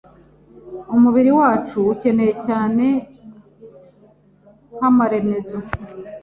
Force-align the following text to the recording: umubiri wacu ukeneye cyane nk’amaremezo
umubiri 0.95 1.31
wacu 1.39 1.77
ukeneye 1.93 2.33
cyane 2.45 2.85
nk’amaremezo 4.75 5.57